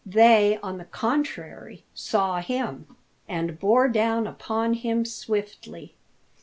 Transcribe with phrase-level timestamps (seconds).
[0.03, 2.95] They, on the contrary, saw him,
[3.27, 5.93] and bore down upon him swiftly.